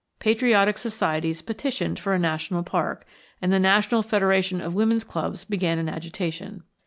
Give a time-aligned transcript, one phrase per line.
[0.17, 3.05] Patriotic societies petitioned for a national park,
[3.39, 6.63] and the National Federation of Women's Clubs began an agitation.